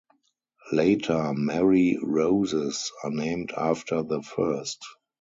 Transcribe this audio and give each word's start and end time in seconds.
Later 0.71 1.31
"Mary 1.35 1.99
Roses" 2.01 2.91
are 3.03 3.11
named 3.11 3.51
after 3.55 4.01
the 4.01 4.23
first. 4.23 4.83